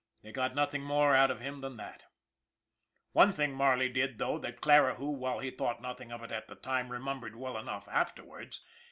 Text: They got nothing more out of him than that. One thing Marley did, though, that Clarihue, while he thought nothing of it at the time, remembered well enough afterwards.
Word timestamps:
They 0.23 0.31
got 0.31 0.55
nothing 0.55 0.81
more 0.81 1.13
out 1.15 1.29
of 1.29 1.41
him 1.41 1.61
than 1.61 1.77
that. 1.77 2.05
One 3.11 3.33
thing 3.33 3.53
Marley 3.53 3.87
did, 3.87 4.17
though, 4.17 4.39
that 4.39 4.59
Clarihue, 4.59 5.05
while 5.15 5.37
he 5.37 5.51
thought 5.51 5.79
nothing 5.79 6.11
of 6.11 6.23
it 6.23 6.31
at 6.31 6.47
the 6.47 6.55
time, 6.55 6.89
remembered 6.91 7.35
well 7.35 7.55
enough 7.55 7.87
afterwards. 7.87 8.61